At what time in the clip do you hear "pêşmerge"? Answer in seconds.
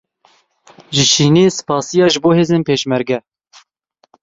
2.67-3.17